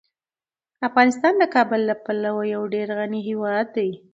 افغانستان 0.87 1.33
د 1.37 1.43
کابل 1.55 1.79
له 1.89 1.95
پلوه 2.03 2.43
یو 2.53 2.63
ډیر 2.73 2.87
غني 2.97 3.21
هیواد 3.29 3.65
دی. 3.77 3.89